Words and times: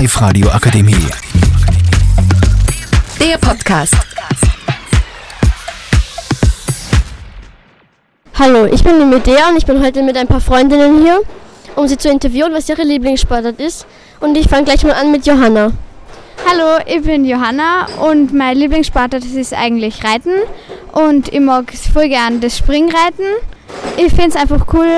Live-Radio 0.00 0.48
Akademie. 0.48 0.96
Der 3.20 3.36
Podcast. 3.36 3.94
Hallo, 8.38 8.64
ich 8.64 8.82
bin 8.82 8.98
die 8.98 9.04
Medea 9.04 9.50
und 9.50 9.58
ich 9.58 9.66
bin 9.66 9.82
heute 9.82 10.02
mit 10.02 10.16
ein 10.16 10.26
paar 10.26 10.40
Freundinnen 10.40 11.02
hier, 11.02 11.20
um 11.76 11.86
sie 11.86 11.98
zu 11.98 12.08
interviewen, 12.08 12.54
was 12.54 12.66
ihre 12.70 12.82
Lieblingssportart 12.82 13.60
ist. 13.60 13.86
Und 14.20 14.38
ich 14.38 14.48
fange 14.48 14.64
gleich 14.64 14.82
mal 14.84 14.94
an 14.94 15.12
mit 15.12 15.26
Johanna. 15.26 15.72
Hallo, 16.48 16.82
ich 16.86 17.02
bin 17.02 17.26
Johanna 17.26 17.86
und 18.00 18.32
mein 18.32 18.56
Lieblingssportart 18.56 19.22
ist 19.22 19.52
eigentlich 19.52 20.02
Reiten 20.02 20.32
und 20.92 21.30
ich 21.30 21.40
mag 21.40 21.74
voll 21.92 22.08
gern 22.08 22.40
das 22.40 22.56
Springreiten. 22.56 23.26
Ich 23.98 24.14
finde 24.14 24.30
es 24.30 24.36
einfach 24.36 24.66
cool, 24.72 24.88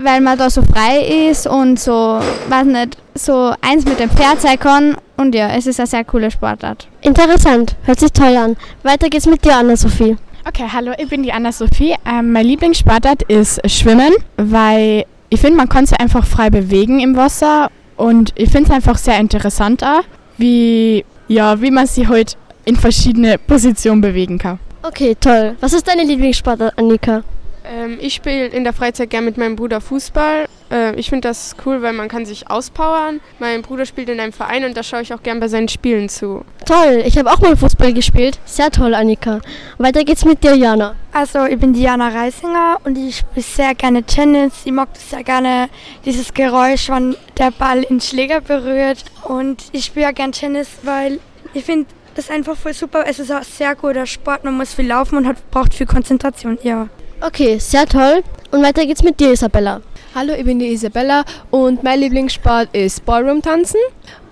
weil 0.00 0.20
man 0.20 0.38
da 0.38 0.48
so 0.50 0.62
frei 0.62 1.30
ist 1.30 1.48
und 1.48 1.80
so, 1.80 2.20
weiß 2.48 2.66
nicht, 2.66 3.01
so 3.14 3.52
eins 3.60 3.84
mit 3.84 4.00
dem 4.00 4.10
Pferd 4.10 4.40
sein 4.40 4.58
kann 4.58 4.96
und 5.16 5.34
ja, 5.34 5.48
es 5.48 5.66
ist 5.66 5.78
eine 5.78 5.86
sehr 5.86 6.04
coole 6.04 6.30
Sportart. 6.30 6.88
Interessant, 7.02 7.76
hört 7.84 8.00
sich 8.00 8.12
toll 8.12 8.36
an. 8.36 8.56
Weiter 8.82 9.08
geht's 9.08 9.26
mit 9.26 9.44
dir, 9.44 9.56
Anna-Sophie. 9.56 10.16
Okay, 10.46 10.66
hallo, 10.72 10.92
ich 10.98 11.08
bin 11.08 11.22
die 11.22 11.32
Anna-Sophie. 11.32 11.94
Ähm, 12.04 12.32
mein 12.32 12.46
Lieblingssportart 12.46 13.22
ist 13.24 13.60
Schwimmen, 13.70 14.12
weil 14.36 15.04
ich 15.28 15.40
finde, 15.40 15.56
man 15.56 15.68
kann 15.68 15.86
sich 15.86 15.98
einfach 16.00 16.26
frei 16.26 16.50
bewegen 16.50 17.00
im 17.00 17.16
Wasser 17.16 17.70
und 17.96 18.32
ich 18.34 18.50
finde 18.50 18.70
es 18.70 18.74
einfach 18.74 18.98
sehr 18.98 19.18
interessant 19.18 19.84
auch, 19.84 20.02
wie, 20.38 21.04
ja, 21.28 21.60
wie 21.60 21.70
man 21.70 21.86
sich 21.86 22.08
halt 22.08 22.36
in 22.64 22.76
verschiedene 22.76 23.38
Positionen 23.38 24.00
bewegen 24.00 24.38
kann. 24.38 24.58
Okay, 24.82 25.16
toll. 25.20 25.56
Was 25.60 25.72
ist 25.72 25.86
deine 25.86 26.02
Lieblingssportart, 26.02 26.76
Annika? 26.76 27.22
Ähm, 27.64 27.98
ich 28.00 28.14
spiele 28.14 28.46
in 28.46 28.64
der 28.64 28.72
Freizeit 28.72 29.10
gern 29.10 29.24
mit 29.24 29.36
meinem 29.36 29.56
Bruder 29.56 29.80
Fußball. 29.80 30.46
Äh, 30.70 30.94
ich 30.96 31.10
finde 31.10 31.28
das 31.28 31.54
cool, 31.64 31.82
weil 31.82 31.92
man 31.92 32.08
kann 32.08 32.26
sich 32.26 32.50
auspowern. 32.50 33.20
Mein 33.38 33.62
Bruder 33.62 33.86
spielt 33.86 34.08
in 34.08 34.18
einem 34.18 34.32
Verein 34.32 34.64
und 34.64 34.76
da 34.76 34.82
schaue 34.82 35.02
ich 35.02 35.12
auch 35.14 35.22
gern 35.22 35.38
bei 35.40 35.48
seinen 35.48 35.68
Spielen 35.68 36.08
zu. 36.08 36.44
Toll, 36.66 37.02
ich 37.04 37.18
habe 37.18 37.30
auch 37.30 37.40
mal 37.40 37.56
Fußball 37.56 37.92
gespielt. 37.92 38.38
Sehr 38.44 38.70
toll, 38.70 38.94
Annika. 38.94 39.40
Weiter 39.78 40.04
geht's 40.04 40.24
mit 40.24 40.42
dir, 40.42 40.54
Jana. 40.54 40.94
Also, 41.12 41.44
ich 41.44 41.58
bin 41.58 41.72
Diana 41.72 42.08
Reisinger 42.08 42.78
und 42.84 42.96
ich 42.96 43.18
spiele 43.18 43.44
sehr 43.44 43.74
gerne 43.74 44.02
Tennis. 44.02 44.52
Ich 44.64 44.72
mag 44.72 44.92
das 44.94 45.10
sehr 45.10 45.22
gerne, 45.22 45.68
dieses 46.04 46.32
Geräusch, 46.32 46.88
wenn 46.88 47.16
der 47.38 47.50
Ball 47.50 47.82
den 47.82 48.00
Schläger 48.00 48.40
berührt. 48.40 49.04
Und 49.24 49.64
ich 49.72 49.84
spiele 49.84 50.06
ja 50.06 50.12
gern 50.12 50.32
Tennis, 50.32 50.68
weil 50.82 51.20
ich 51.54 51.64
finde 51.64 51.86
das 52.14 52.30
einfach 52.30 52.56
voll 52.56 52.72
super. 52.72 53.04
Es 53.06 53.18
ist 53.18 53.30
auch 53.30 53.36
ein 53.36 53.44
sehr 53.44 53.74
guter 53.74 54.06
Sport. 54.06 54.44
Man 54.44 54.56
muss 54.56 54.74
viel 54.74 54.86
laufen 54.86 55.16
und 55.16 55.26
hat, 55.26 55.50
braucht 55.50 55.74
viel 55.74 55.86
Konzentration. 55.86 56.58
Ja. 56.62 56.88
Okay, 57.24 57.56
sehr 57.60 57.86
toll. 57.86 58.24
Und 58.50 58.64
weiter 58.64 58.84
geht's 58.84 59.04
mit 59.04 59.20
dir, 59.20 59.30
Isabella. 59.30 59.80
Hallo, 60.12 60.34
ich 60.34 60.44
bin 60.44 60.58
die 60.58 60.72
Isabella 60.72 61.24
und 61.52 61.84
mein 61.84 62.00
Lieblingssport 62.00 62.74
ist 62.74 63.04
Ballroom-Tanzen. 63.04 63.78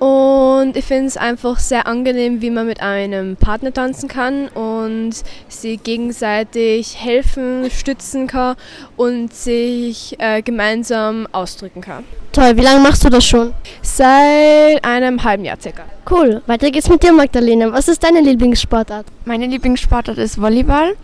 Und 0.00 0.77
ich 0.77 0.84
finde 0.84 1.06
es 1.06 1.16
einfach 1.16 1.60
sehr 1.60 1.86
angenehm, 1.86 2.42
wie 2.42 2.50
man 2.50 2.66
mit 2.66 2.82
einem 2.82 3.36
Partner 3.36 3.72
tanzen 3.72 4.08
kann 4.08 4.48
und 4.48 5.12
sie 5.47 5.77
gegenseitig 5.77 6.97
helfen, 6.98 7.70
stützen 7.70 8.27
kann 8.27 8.56
und 8.97 9.32
sich 9.32 10.16
äh, 10.19 10.42
gemeinsam 10.42 11.28
ausdrücken 11.30 11.82
kann. 11.82 12.02
Toll, 12.32 12.56
wie 12.56 12.60
lange 12.60 12.80
machst 12.80 13.04
du 13.04 13.08
das 13.08 13.24
schon? 13.24 13.52
Seit 13.82 14.84
einem 14.84 15.24
halben 15.24 15.44
Jahr 15.44 15.56
circa. 15.60 15.82
Cool, 16.08 16.42
weiter 16.46 16.70
geht's 16.70 16.88
mit 16.88 17.02
dir, 17.02 17.12
Magdalena. 17.12 17.72
Was 17.72 17.88
ist 17.88 18.04
deine 18.04 18.20
Lieblingssportart? 18.20 19.06
Meine 19.24 19.46
Lieblingssportart 19.46 20.16
ist 20.16 20.40
Volleyball. 20.40 20.94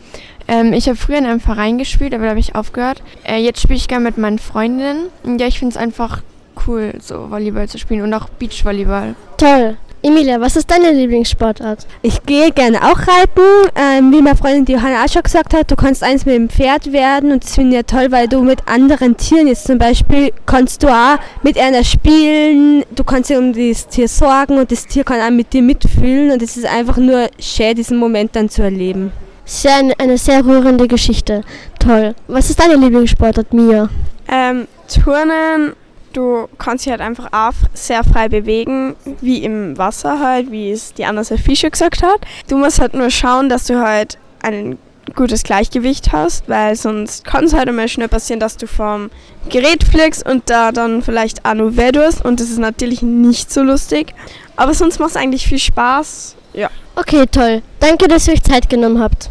Ähm, 0.47 0.73
ich 0.73 0.87
habe 0.87 0.97
früher 0.97 1.19
in 1.19 1.27
einem 1.27 1.41
Verein 1.41 1.79
gespielt, 1.79 2.15
aber 2.15 2.25
da 2.25 2.31
habe 2.31 2.41
ich 2.41 2.55
aufgehört. 2.55 3.03
Äh, 3.25 3.39
jetzt 3.39 3.61
spiele 3.61 3.77
ich 3.77 3.89
gerne 3.89 4.05
mit 4.05 4.19
meinen 4.19 4.39
Freundinnen. 4.39 5.09
Und 5.25 5.41
ja, 5.41 5.49
ich 5.49 5.59
finde 5.59 5.75
es 5.75 5.77
einfach 5.77 6.23
cool, 6.67 6.93
so 7.01 7.29
Volleyball 7.31 7.69
zu 7.69 7.79
spielen 7.79 8.03
und 8.03 8.15
auch 8.15 8.29
Beachvolleyball. 8.29 9.17
Toll. 9.37 9.77
Emilia, 10.07 10.41
was 10.41 10.55
ist 10.55 10.71
deine 10.71 10.93
Lieblingssportart? 10.93 11.85
Ich 12.01 12.23
gehe 12.23 12.53
gerne 12.53 12.81
auch 12.81 12.97
reiten. 12.97 13.41
Ähm, 13.75 14.13
wie 14.13 14.23
meine 14.23 14.37
Freundin 14.37 14.77
Johanna 14.77 15.05
auch 15.05 15.09
schon 15.09 15.25
gesagt 15.25 15.53
hat, 15.53 15.69
du 15.69 15.75
kannst 15.75 16.05
eins 16.05 16.25
mit 16.25 16.37
dem 16.37 16.49
Pferd 16.49 16.93
werden 16.93 17.33
und 17.33 17.43
das 17.43 17.57
finde 17.57 17.71
ich 17.71 17.75
ja 17.75 17.83
toll, 17.83 18.13
weil 18.13 18.29
du 18.29 18.41
mit 18.43 18.69
anderen 18.69 19.17
Tieren 19.17 19.49
jetzt 19.49 19.67
zum 19.67 19.79
Beispiel 19.79 20.31
kannst 20.47 20.85
du 20.85 20.89
auch 20.91 21.19
mit 21.43 21.59
einer 21.59 21.83
spielen, 21.83 22.85
du 22.95 23.03
kannst 23.03 23.31
dir 23.31 23.41
um 23.41 23.53
das 23.53 23.89
Tier 23.89 24.07
sorgen 24.07 24.59
und 24.59 24.71
das 24.71 24.87
Tier 24.87 25.03
kann 25.03 25.21
auch 25.21 25.37
mit 25.37 25.53
dir 25.53 25.63
mitfühlen 25.63 26.31
und 26.31 26.41
es 26.41 26.57
ist 26.57 26.67
einfach 26.67 26.99
nur 26.99 27.27
schön, 27.41 27.75
diesen 27.75 27.99
Moment 27.99 28.37
dann 28.37 28.49
zu 28.49 28.63
erleben. 28.63 29.11
Sehr, 29.45 29.91
eine 29.99 30.19
sehr 30.19 30.45
rührende 30.45 30.87
Geschichte. 30.87 31.43
Toll. 31.81 32.15
Was 32.29 32.49
ist 32.49 32.61
deine 32.61 32.77
Lieblingssportart, 32.77 33.53
Mia? 33.53 33.89
Ähm, 34.29 34.69
Turnen, 34.87 35.73
du 36.17 36.49
kannst 36.59 36.87
dich 36.87 36.91
halt 36.91 37.01
einfach 37.01 37.29
auch 37.33 37.53
sehr 37.75 38.03
frei 38.05 38.29
bewegen, 38.29 38.97
wie 39.21 39.45
im 39.45 39.77
Wasser 39.77 40.19
halt, 40.21 40.51
wie 40.51 40.71
es 40.71 40.95
die 40.95 41.05
Anna 41.05 41.25
Fischer 41.25 41.71
gesagt 41.71 42.03
hat. 42.03 42.21
Du 42.49 42.57
musst 42.57 42.81
halt 42.81 42.95
nur 42.95 43.11
schauen, 43.11 43.49
dass 43.49 43.67
du 43.67 43.81
halt 43.81 44.19
ein 44.41 44.79
gutes 45.15 45.45
Gleichgewicht 45.45 46.13
hast, 46.13 46.49
weil 46.49 46.75
sonst 46.75 47.25
kann 47.25 47.45
es 47.45 47.55
halt 47.55 47.69
immer 47.69 47.87
schnell 47.87 48.09
passieren, 48.09 48.41
dass 48.41 48.57
du 48.57 48.67
vom 48.67 49.11
Gerät 49.49 49.85
fliegst 49.85 50.29
und 50.29 50.51
da 50.51 50.73
dann 50.73 51.03
vielleicht 51.03 51.45
auch 51.45 51.55
nur 51.55 51.77
weh 51.77 51.93
tust 51.93 52.25
und 52.25 52.41
das 52.41 52.51
ist 52.51 52.59
natürlich 52.59 53.03
nicht 53.03 53.53
so 53.53 53.63
lustig. 53.63 54.15
Aber 54.57 54.75
sonst 54.75 54.99
macht 54.99 55.11
es 55.11 55.17
eigentlich 55.17 55.47
viel 55.47 55.59
Spaß. 55.59 56.35
Ja. 56.55 56.71
Okay, 56.97 57.27
toll. 57.31 57.63
Danke, 57.79 58.09
dass 58.09 58.27
ihr 58.27 58.35
euch 58.35 58.43
Zeit 58.43 58.69
genommen 58.69 59.01
habt. 59.01 59.31